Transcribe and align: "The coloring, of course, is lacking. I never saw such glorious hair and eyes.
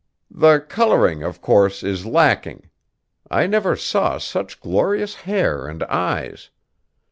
"The 0.31 0.57
coloring, 0.67 1.21
of 1.21 1.41
course, 1.41 1.83
is 1.83 2.07
lacking. 2.07 2.71
I 3.29 3.45
never 3.45 3.75
saw 3.75 4.17
such 4.17 4.59
glorious 4.59 5.13
hair 5.13 5.67
and 5.67 5.83
eyes. 5.83 6.49